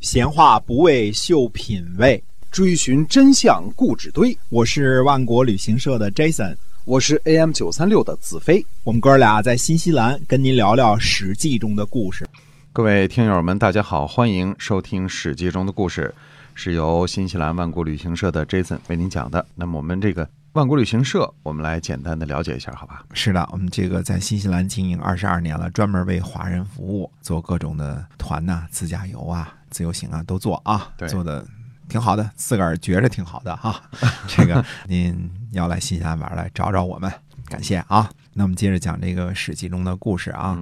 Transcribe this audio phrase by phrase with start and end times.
[0.00, 4.34] 闲话不为秀品味，追寻真相固纸堆。
[4.48, 8.64] 我是万国旅行社的 Jason，我是 AM 九三六的子飞。
[8.82, 12.26] 我们哥俩在新西兰跟您聊聊《史记》中的故事。
[12.72, 16.14] 各位听友们，大家好，欢迎收听《史记》中的故事，
[16.54, 19.44] 是由新西兰万国旅行社的 Jason 为您讲的。
[19.54, 23.04] 那么我们这个万国旅行社，我们来简单的了解一下，好吧？
[23.12, 31.46] 是的，我们这个在新西兰经营二十二年了，专门为华人服务，做各种的团呐、自驾游啊、自由行啊都做啊，做的
[31.88, 33.80] 挺好的，自个儿觉着挺好的哈。
[34.26, 37.12] 这个您要来新西兰玩来找找我们，
[37.46, 38.10] 感谢啊。
[38.32, 40.58] 那我们接着讲这个《史记》中的故事啊。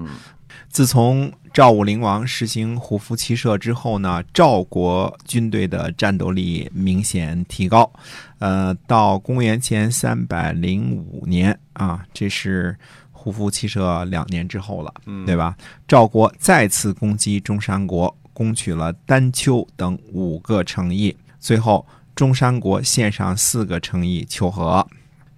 [0.49, 7.91] 嗯，自从赵武灵王实行胡服骑射之后呢，赵国军队的战斗力明显提高。
[8.39, 12.77] 呃，到公元前三百零五年啊，这是
[13.11, 15.57] 胡服骑射两年之后了，嗯对吧？
[15.89, 24.87] 赵国再次攻击中山国，攻取了丹丘等五个城邑，最后中山国献上四个城邑求和。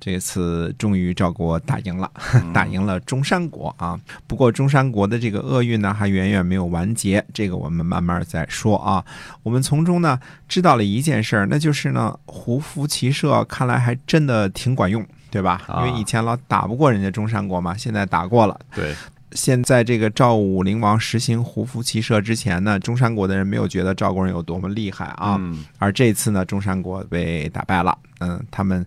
[0.01, 2.11] 这次终于赵国打赢了，
[2.55, 4.01] 打赢了中山国啊！
[4.27, 9.05] 不过中山国的这个厄运呢，还远远没有完结，这个我们慢慢再说啊。
[9.43, 15.62] 我们从中呢知道了一件事儿，那就是呢，胡服骑射看来还真的挺管用，对吧？
[15.69, 18.59] 因啊为以前老打不过人家中山国嘛，现在打过了。
[18.75, 18.95] 对，
[19.33, 28.84] 现在这个赵武灵王实行胡服骑射之前呢，中山国的人没有觉得赵国人有多么厉害啊，嗯而这次呢，中山国被打败了，嗯，他们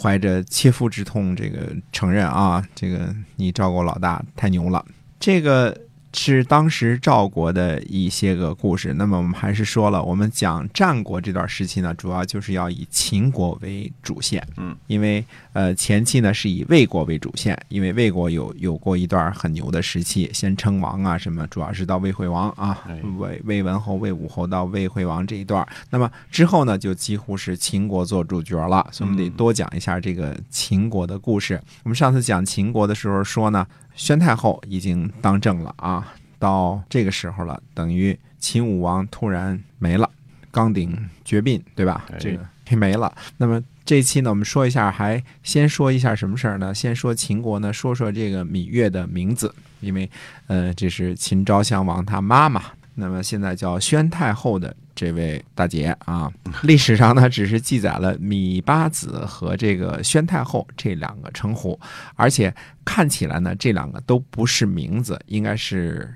[0.00, 4.84] 怀着切肤之痛，这个承认啊，这个你照顾老大太牛了，
[5.18, 5.85] 这个。
[6.16, 8.94] 是当时赵国的一些个故事。
[8.94, 14.44] 那么我们还是说了，我们讲战国这段时期呢，主要就是要以秦国为主线。
[14.56, 25.66] 嗯，因为呃前期呢是以魏国为主线，因为魏国有有过一段很牛的时期，先称王啊什么，主要是到魏惠王啊哎，魏魏文侯、魏武侯到魏惠王这一段。
[25.90, 31.60] 那么之后呢，就几乎是秦国做主角了，所以我们得多讲一下这个秦国的故事。
[31.84, 33.66] 我们上次讲秦国的时候说呢，
[33.96, 40.08] 宣太后已经当政了啊，到这个时候了，等于秦武王突然没了，
[40.50, 42.16] 纲鼎绝膑，对吧哎？
[42.20, 43.12] 这个给没了。
[43.38, 46.74] 那么这期呢，我们说一下，还先说一下什么事儿呢？
[46.74, 50.08] 先说秦国呢，说说这个芈月的名字，因为
[50.46, 52.62] 呃，这是秦昭襄王他妈妈，
[52.94, 61.78] 那么现在叫宣太后的这位大姐啊，历史上呢只是记载了芈八子和这个宣太后这两个称呼，
[62.14, 62.52] 而且
[62.84, 66.12] 看起来呢，这两个都不是名字，应该是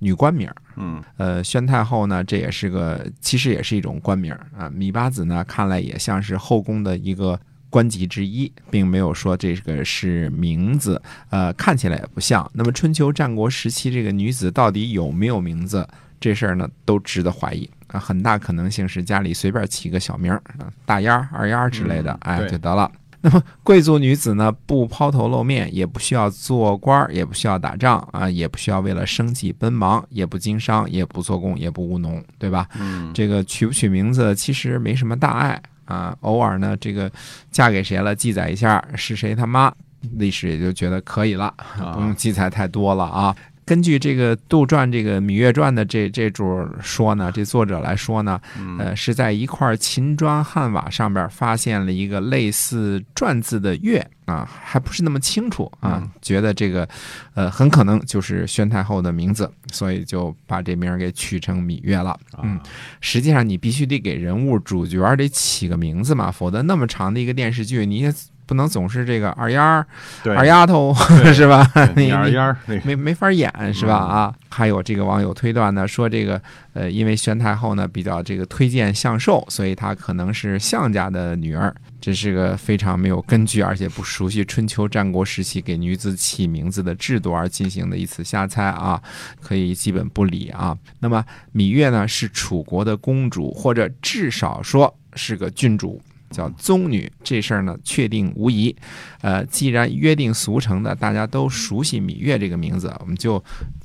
[0.00, 0.56] 女官名儿。
[0.76, 4.68] 嗯呃，宣太后呢，这也是个，其实也是一种官名啊。
[4.68, 7.38] 芈八子呢，看来也像是后宫的一个
[7.70, 11.00] 官级之一，并没有说这个是名字，
[11.30, 12.50] 呃，看起来也不像。
[12.52, 17.98] 那么春秋战国时期这个女子到底有没有名字，这事儿呢，都值得怀疑啊。
[18.00, 22.90] 很大可能性是家里随便起个小名儿，啊大丫儿、二丫儿之类的，哎，就得了。
[23.20, 32.68] 那么贵族女子呢，不抛头露面，也不需要做官儿，也不需要打仗啊，也不需要为了生计奔忙，也不经商，也不做工，也不务农，对吧？
[32.78, 37.10] 嗯，这个取不取名字其实没什么大碍啊，偶尔呢，这个
[37.50, 39.72] 嫁给谁了，记载一下是谁他妈，
[40.18, 41.46] 历史也就觉得可以了，
[41.80, 43.34] 啊 不用记载太多了啊。
[43.64, 46.44] 根据这个杜撰这个《芈月传》的这这主
[46.80, 48.78] 说呢，这作者来说呢，嗯。
[48.78, 56.10] 呃，是在一块秦砖汉瓦上边发现了一个类似篆字的月啊，还不是那么清楚啊，嗯。
[56.20, 56.88] 觉得这个
[57.34, 62.18] 呃很可能就是宣太后的名字，所以就把这名儿给取成芈月了。
[62.42, 62.62] 嗯啊，
[63.00, 68.12] 实际上你必须得给人物主角得起个名字嘛，否则那么长的一个电视剧，你也
[68.46, 69.86] 不能总是这个二丫儿、
[70.22, 70.94] 对，二丫头
[71.32, 71.70] 是吧？
[71.74, 74.06] 二丫儿没没法演是吧？
[74.06, 76.40] 嗯啊，还有这个网友推断呢，说这个
[76.72, 81.74] 呃，因为宣太后呢比较这个推荐相寿，所以她可能是项家的女儿。
[82.00, 89.00] 这是个非常没有根据，而且不熟悉春秋战国时期给女子起名字的制度而进行的一次瞎猜啊，
[89.40, 90.76] 可以基本不理啊。
[91.00, 91.24] 那么
[91.54, 95.98] 芈月呢是楚国的公主，或者至少说是个郡主。
[96.34, 98.74] 叫宗女，这事儿呢确定无疑。
[99.20, 103.42] 呃，既然约定俗成的，大家都熟悉芈月这个名字，我们就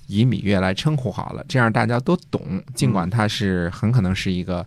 [0.07, 2.61] 以芈月来称呼好了，这样大家都懂。
[2.73, 4.65] 尽管它是很可能是一个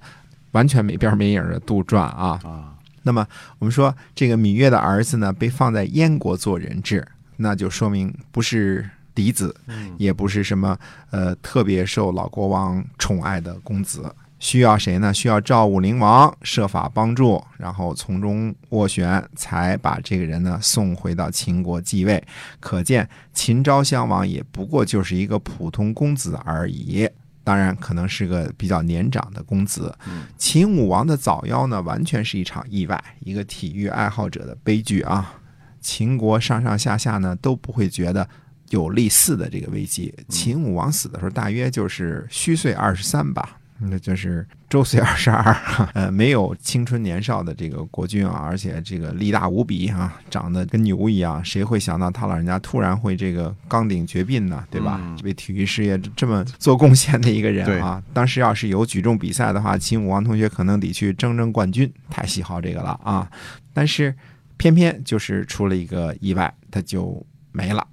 [0.52, 2.40] 完全没边没影的杜撰啊。
[2.44, 3.26] 啊，那么
[3.58, 7.04] 我们说这个芈月的儿子呢被放在燕国做人质，
[7.38, 10.78] 那就说明不是嫡子，嗯也不是什么
[11.10, 14.02] 呃特别受老国王宠爱的公子。
[14.42, 15.14] 需要谁呢？
[15.14, 22.20] 需要赵武灵王设法帮助，然后从中斡旋，才把这个人呢送回到秦国继位。
[22.58, 27.08] 可见秦昭襄王也不过就是一个普通公子而已。
[27.44, 30.24] 当然可能是个比较年长的公子嗯。
[30.36, 35.34] 秦武王的早夭呢，完全是一场意外，一个体育爱好者的悲剧啊。
[35.80, 38.28] 秦国上上下下呢都不会觉得
[38.70, 40.12] 有类似的这个危机。
[40.28, 43.60] 秦武王死的时候，大约就是虚岁二十三吧。
[43.84, 45.54] 那就是周岁二十二，
[45.94, 54.64] 呃，没有青春年少的这个国君啊，而且这个力大无比啊，长得跟牛一样，谁会想到他老人家突然会这个刚鼎绝膑呢？
[54.70, 54.98] 对吧？
[55.02, 63.30] 嗯为体育事业这么做贡献的一个人啊，当时要是有举重比赛的话，秦武王同学可能得去争争冠军，太喜好这个了啊。
[63.72, 64.14] 但是
[64.56, 67.86] 偏偏就是出了一个意外，他就没了。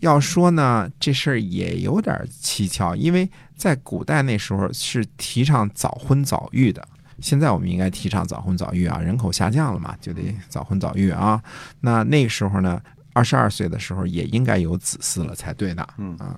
[0.00, 6.86] 要说呢，这事儿也有点蹊跷，因为在古代那时候是提倡早婚早育的。
[7.20, 11.42] 现在我们应该提倡早婚早育啊，人口下降了嘛，就得早婚早育啊。
[11.80, 12.78] 那那个时候呢，
[13.16, 16.36] 二十二岁的时候也应该有子嗣了才对的，嗯啊，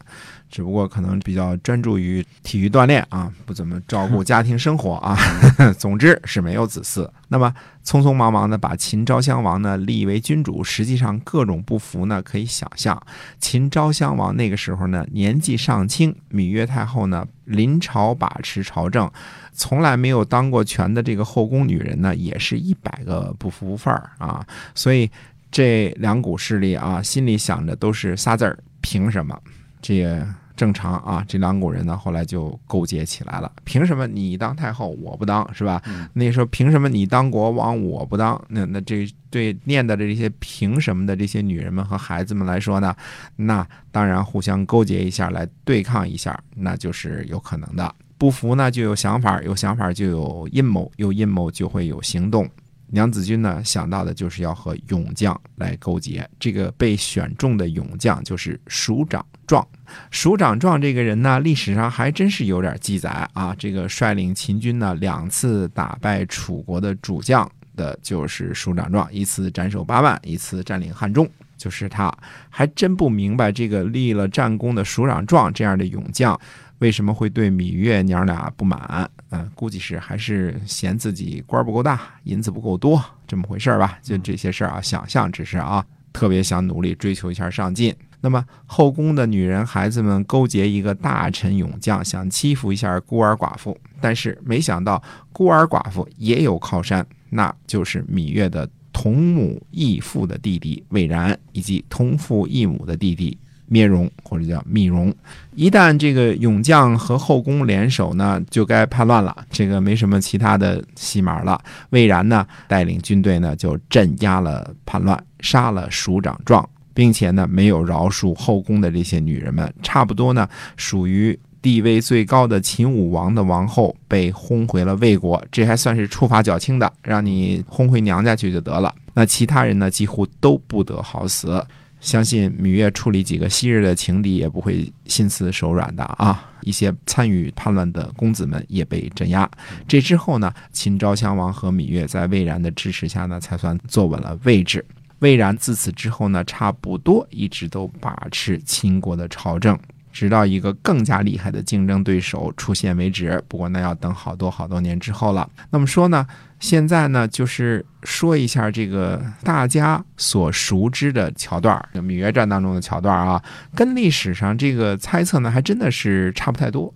[0.48, 5.18] 只不过可能比较专注于体育锻炼啊，不怎么照顾家庭生活啊。
[5.76, 7.10] 总之是没有子嗣。
[7.26, 7.52] 那么
[7.84, 13.02] 匆匆忙忙的把秦昭襄王呢立为君主，实际上各种不服呢，可以想象。
[13.40, 19.10] 秦昭襄王那个时候呢年纪尚轻，芈月太后呢临朝把持朝政，
[19.52, 24.46] 从来没有当过权的这个后宫女人呢，也是一百个不服范儿啊。
[24.76, 25.10] 所以
[25.50, 29.38] 这两股势力啊，心里想着都是仨字儿：凭什么？
[29.80, 31.24] 这也正常啊。
[31.26, 33.50] 这两股人呢，后来就勾结起来了。
[33.64, 35.82] 凭什么你当太后，我不当，是吧？
[35.86, 38.40] 嗯那时候凭什么你当国王，我不当？
[38.48, 42.94] 那那这对念叨着这些凭什么的这些女人们和孩子们来说呢，
[43.36, 47.94] 那当然互相勾结一下来对抗一下，那就是有可能的。
[48.18, 52.48] 不服呢，就有想法，有想法就有阴谋，有阴谋就会有行动。
[52.90, 59.66] 娘子军呢想到的就是要和勇将来勾结，这个被选中的勇将就是署长壮。
[60.10, 63.54] 署长壮这个人呢，历史上还真是有点记载啊。
[63.58, 72.12] 这个率领秦军呢两次打败楚国的主将的就是署长壮，一次斩首八万，一次占领汉中，就是他。
[72.50, 76.38] 还真不明白这个立了战功的署长壮这样的勇将。
[76.78, 79.08] 为什么会对芈月娘俩不满？
[79.30, 83.98] 嗯、估计是还是嫌自己官儿不够大，银子不够多，这么回事儿吧？
[84.00, 87.94] 就这些事儿啊，想象只是啊，特别想努力追求一下上进。
[88.20, 95.02] 那么后宫的女人孩子们勾结一个大臣勇将，想欺负一下孤儿寡妇，但是没想到
[95.32, 105.14] 孤儿寡妇也有靠山，那就是芈月的同母异父的弟弟魏然，以及同父异母的弟弟灭荣或者叫密荣。
[105.54, 109.36] 一旦这个勇将和后宫联手呢，就该叛乱了。
[109.50, 111.60] 这个没什么其他的戏码了。
[111.90, 119.72] 魏然呢，带领军队呢，就镇压了叛乱，杀了署长壮，并且呢，没有饶恕后宫的这些女人们。
[119.82, 121.38] 差不多呢，属于。
[121.60, 128.94] 地位最高的秦武王的王后被轰回了魏国，这还算是处罚较轻的，让你轰回娘家去就得了。
[129.12, 131.62] 那其他人呢，几乎都不得好死。
[132.00, 136.44] 相信芈月处理几个昔日的情敌也不会心慈手软的啊！
[136.62, 139.48] 一些参与叛乱的公子们也被镇压。
[139.86, 144.84] 这之后呢，秦昭襄王和芈月在魏然的支持下呢，才算坐稳了位置。
[145.20, 149.76] 魏然自此之后呢，差不多一直都把持秦国的朝政，
[150.12, 153.42] 直到一个更加厉害的竞争对手出现为止。
[153.48, 155.48] 不过那要等好多好多年之后了。
[155.70, 156.24] 那么说呢，
[156.60, 163.42] 现在呢，就是说一下这个大家所熟知的桥段，《芈月传》当中的桥段啊，
[163.74, 166.92] 跟历史上这个猜测呢，还真的是差不太多，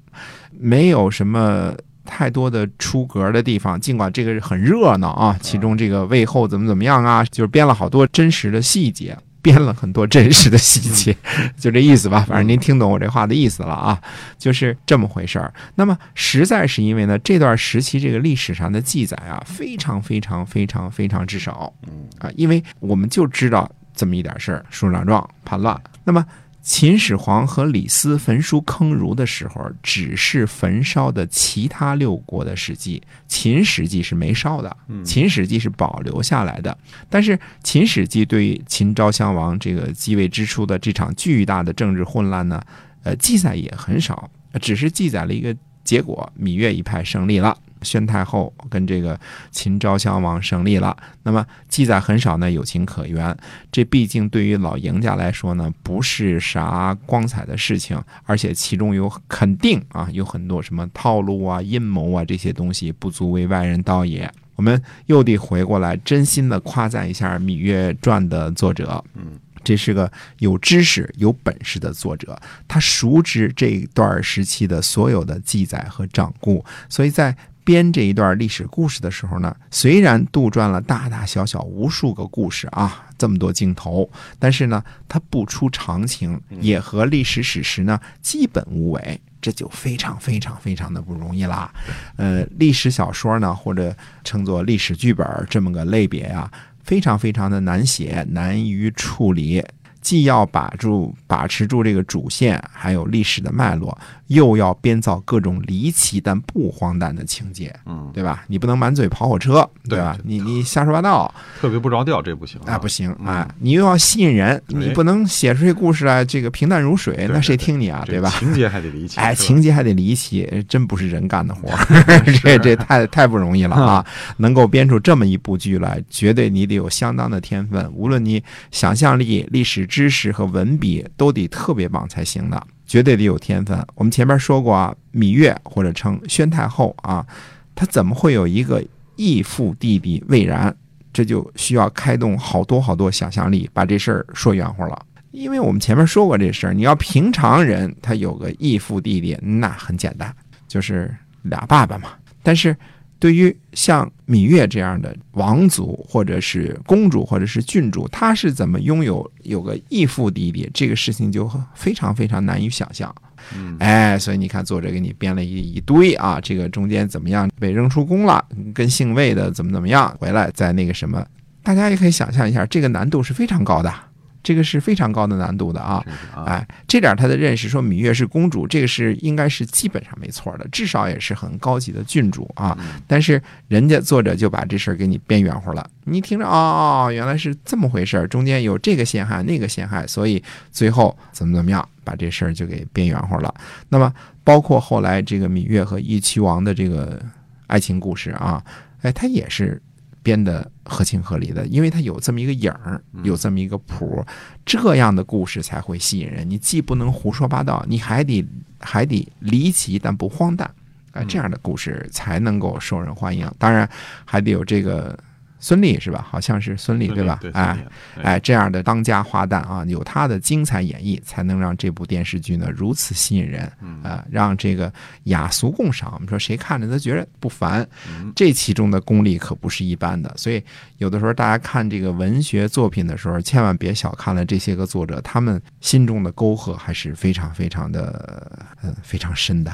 [0.51, 1.75] 没有什么。
[2.05, 11.15] 太多的出格的地方，尽管这个很热闹啊，其中这个魏后怎么怎么样啊，就是编了好多真实的细节，编了很多真实的细节，
[11.59, 12.25] 就这意思吧。
[12.27, 14.01] 反正您听懂我这话的意思了啊，
[14.39, 15.53] 就是这么回事儿。
[15.75, 21.73] 那么实在是因为呢，这段时期这个历史上的记载啊，非常非常非常非常之少
[22.21, 25.79] 啊，因为我们就知道这么一点事儿：舒让状叛乱。
[26.05, 26.25] 那么
[26.63, 36.79] 秦始皇和李斯焚书坑儒的时候，只是焚烧的其他六国的史记，秦史记是没烧的，秦史记是保留下来的。
[37.11, 42.63] 但是秦史记对于秦昭襄王这个继位之初的这场巨大的政治混乱呢，
[43.03, 47.59] 呃，记载也很少，只是记载了一个结果：芈月一派胜利了。
[47.83, 49.19] 宣太后跟这个
[49.51, 53.37] 秦昭襄王胜利了，那么记载很少呢，有情可原。
[53.71, 64.31] 这毕竟对于老赢家来说呢，不是啥光彩的事情，而且其中有肯定啊，有很多什么套路啊、阴谋啊这些东西，不足为外人道也。
[64.55, 69.03] 我们又得回过来，真心的夸赞一下《芈月传》的作者。
[69.15, 69.33] 嗯，
[69.65, 77.35] 这是个有知识、有本事的作者，他熟知这段时期的所有的记载和掌故，所以在
[77.65, 91.73] 编这一段历史故事的时候呢，虽然杜撰了大大小小无数个故事啊，这么多镜头，但是呢，它不出常情，也和历史史实呢基本无违，这就非常非常非常的不容易啦。
[92.17, 96.51] 呃，历史小说呢，或者称作历史剧本这么个类别啊、
[96.83, 99.65] 非常非常的难写，难于处理。
[100.03, 108.45] 既要把住把持住这个主线，还有历史的脉络，又要编造各种离奇但不荒诞的情节，嗯，对吧？
[108.49, 110.15] 你不能满嘴跑火车，对吧？
[110.19, 113.55] 对你你瞎说八道，特别不着调，这不行哎，不行嗯啊！
[113.61, 118.03] 你又要吸引人，你不能写出这故事来这个平淡如水，那谁听你啊？
[118.05, 118.29] 这对吧？
[118.39, 121.87] 情节还得离奇， 哎，情节还得离奇，真不是人干的活儿，
[122.43, 124.05] 这这太太不容易了啊！
[124.39, 128.43] 能够编出这么一部剧来，绝对你得有相当的天分，无论你
[128.73, 133.79] 想象力、历史知识和文笔都得特别棒才行的，绝对得有天分。
[133.95, 137.27] 我们前面说过啊，芈月或者称宣太后啊，
[137.75, 138.83] 她怎么会有一个
[139.17, 140.75] 义父弟弟魏然？
[141.13, 145.05] 这就需要开动好多好多想象力，把这事儿说圆乎了。
[145.31, 150.35] 因为我们前面说过这事儿，你要平常人他有个义父弟弟，那很简单，
[150.67, 152.09] 就是俩爸爸嘛。
[152.43, 152.75] 但是
[153.23, 163.15] 对于像芈月这样的王族，或者是公主，或者是郡主，她是怎么拥有有个义父弟弟，这个事情就非常非常难以想象。
[163.55, 171.25] 嗯哎，所以你看，作者给你编了一一堆啊，这个中间怎么样被扔出宫了，跟姓魏的怎么怎么样，回来再那个什么，
[171.63, 173.95] 大家也可以想象一下，这个难度是非常高的，
[174.43, 176.05] 这个是非常高的难度的啊。
[176.47, 182.77] 哎，这点他的认识说芈月是公主，这个是应该是基本上没错的，至少也是很高级的郡主啊。
[182.81, 193.55] 嗯但是人家作者就把这事儿给你编圆乎了，你听着哦，原来是这么回事儿，中间有这个陷害那个陷害，所以最后怎么怎么样，把这事儿就给编圆乎了。
[193.89, 194.13] 那么
[194.45, 197.21] 包括后来这个芈月和义渠王的这个
[197.67, 198.63] 爱情故事啊，
[199.03, 199.81] 哎，他也是
[200.23, 204.25] 编的合情合理的，因为它有这么一个影儿，有这么一个谱，
[204.65, 206.49] 这样的故事才会吸引人。
[206.49, 208.45] 你既不能胡说八道，你还得
[208.79, 210.73] 还得离奇但不荒诞，
[211.13, 213.51] 啊，这样的故事才能够受人欢迎。
[213.59, 213.89] 当然，
[214.25, 215.19] 还得有这个
[215.63, 216.27] 孙俪是吧？
[216.29, 217.39] 好像是孙俪对吧？
[217.41, 217.79] 对，哎。
[218.23, 224.93] 哎，这样的当家花旦啊，有她的精彩演绎，才能让这部电视剧呢如此吸引人嗯啊、让这个
[225.25, 226.11] 雅俗共赏。
[226.15, 230.33] 我们说谁看着都觉得不烦，嗯这其中的功力可不是一般的。
[230.37, 230.63] 所以
[230.99, 238.51] 有的时候大家看这个文学作品的时候，千万别小看了这些个作者，他们心中的沟壑还是非常非常的
[238.83, 239.73] 嗯非常深的。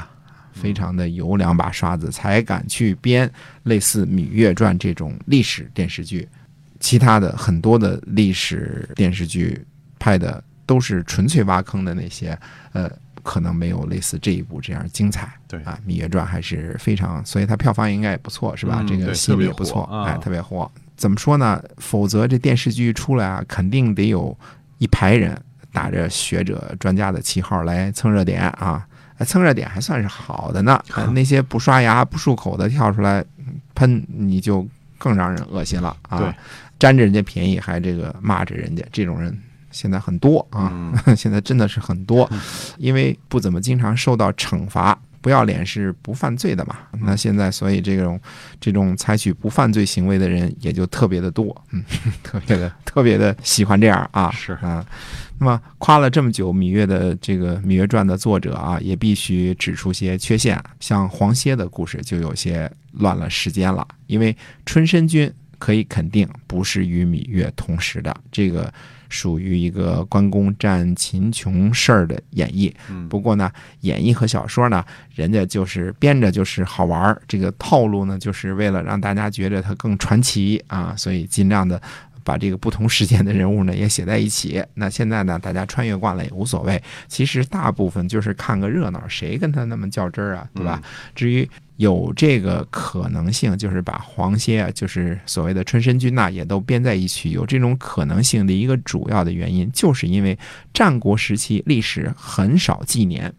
[0.53, 3.31] 非常的有两把刷子，才敢去编
[3.65, 6.29] 类似《芈月传》这种历史电视剧。
[6.81, 9.61] 其他的很多的历史电视剧
[9.99, 12.39] 拍的都是纯粹挖坑的那些，
[12.73, 12.89] 呃，
[13.25, 15.29] 可能没有类似这一部这样精彩。
[15.49, 18.79] 对啊，《芈月传》还是非常，所以它票房应该也不错，是吧？
[18.83, 20.71] 嗯这个戏也不错，哎，特别火。
[20.97, 21.63] 怎么说呢？
[21.79, 24.37] 否则这电视剧出来啊，肯定得有
[24.79, 25.37] 一排人
[25.73, 28.87] 打着学者、专家的旗号来蹭热点啊。
[29.19, 36.35] 哎蹭热点还算是好的呢，呃那些不刷牙、不漱口的跳出来嗯喷，你就更让人恶心了啊！
[36.79, 39.37] 占着人家便宜还这个骂着人家，这种人
[39.71, 42.29] 现在很多啊，嗯 现在真的是很多，
[42.79, 44.99] 因为不怎么经常受到惩罚。
[45.29, 46.79] 不要脸是不犯罪的嘛？
[47.03, 48.19] 那现在所以这种
[48.59, 51.85] 这种采取不犯罪行为的人也就特别的多，嗯，
[52.25, 54.83] 特别的特别的喜欢这样啊，是啊。
[55.39, 68.73] 那么夸了这么久芈月的这个《芈月传》的作者啊，也必须指出些缺陷，像黄歇的故事就有些乱了时间了，因为春申君可以肯定不是与芈月同时的，这个
[69.09, 72.73] 属于一个关公战秦琼事儿的演绎。
[72.91, 73.51] 嗯不过呢，
[73.81, 74.85] 演绎和小说呢，
[75.15, 81.81] 人家就是编着就是好玩儿，这个套路呢，就是为了让大家觉得它更传奇啊，所以尽量的。
[82.29, 84.63] 把这个不同时间的人物呢也写在一起。
[84.75, 86.83] 那现在呢，大家穿越惯了也无所谓。
[87.07, 90.83] 其实大部分就是看个热闹，谁跟他那么较真儿啊，对吧？
[91.15, 97.31] 至于有这个可能性，就是把黄歇啊，就是所谓的春申君呐、也都编在一起。
[97.31, 100.39] 有这种可能性的一个主要的原因，就是因为
[100.75, 103.33] 战国时期历史很少纪年。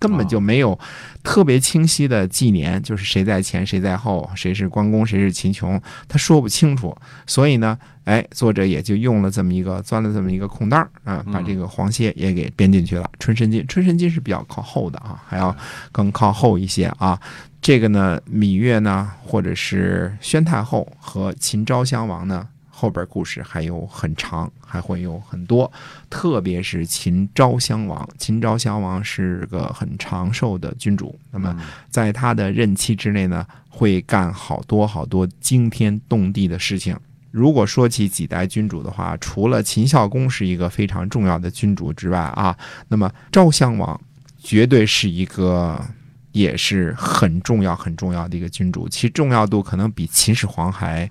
[0.00, 0.76] 根本就没有
[1.22, 6.96] 特别清晰的纪年，就是谁在前谁在后，谁是关公谁是秦琼，他说不清楚。
[7.26, 13.08] 所以呢，哎，作者也就用了这么一个钻了这么一个空档啊，把这个黄歇也给编进去了。
[13.18, 15.54] 春申君，春申君是比较靠后的啊，还要
[15.92, 17.20] 更靠后一些啊。
[17.60, 22.48] 这个呢，芈月呢，或者是宣太后和秦昭襄王呢，
[22.80, 25.70] 后边故事还有很长，还会有很多。
[26.08, 31.54] 特别是秦昭襄王，秦昭襄王是个很长寿的君主，那么
[31.90, 36.96] 在他的任期之内呢，会干好多好多惊天动地的事情。
[37.30, 42.56] 如果说起几代君主的话，除了秦孝公是一个非常重要的君主之外啊，
[42.88, 44.00] 那么昭襄王
[44.38, 45.78] 绝对是一个
[46.32, 51.08] 也是很重要很重要的一个君主，其重要度可能比秦始皇还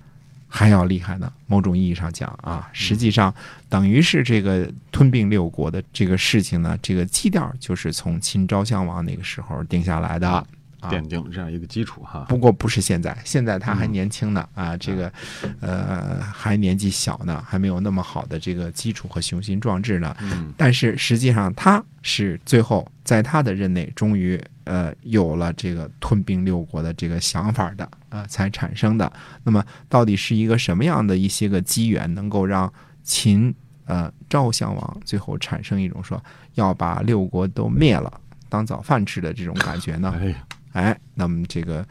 [0.50, 1.32] 还要厉害呢。
[1.46, 3.34] 某种意义上讲啊，实际上
[3.68, 10.46] 等于是这个吞并六国的这个事情呢，这个基调就是从秦昭襄王那个时候定下来的。
[10.80, 12.26] 啊奠定了这样一个基础哈。
[12.28, 15.12] 不过不是现在，现在他还年轻呢啊，这个
[15.60, 20.16] 呃还年纪小呢，还没有那么好的这个基础和雄心壮志呢。
[20.20, 29.10] 嗯但是实际上他是最后在他的任内，终于呃有了这个吞并六国的这个想法的啊、才产生的。
[29.44, 32.72] 那么到底是一个什么样的一些个机缘，能够让
[33.02, 33.54] 秦
[33.86, 36.22] 呃赵襄王最后产生一种说
[36.54, 40.14] 要把六国都灭了当早饭吃的这种感觉呢？
[40.18, 41.86] 哎呀，哎，那么这个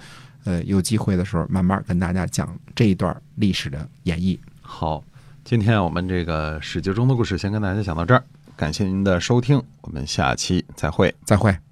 [0.46, 4.38] 呃，有机会的时候慢慢跟大家讲这一段历史的演绎。
[4.62, 5.04] 好，
[5.44, 8.24] 今天我们这个史记中的故事先跟大家讲到这儿，
[8.56, 11.14] 感谢您的收听，我们下期再会。
[11.26, 11.69] 再会。